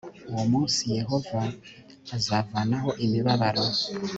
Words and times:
uwo 0.31 0.43
munsi 0.51 0.81
yehova 0.97 1.41
azavanaho 2.15 2.89
imibabaro 3.05 3.63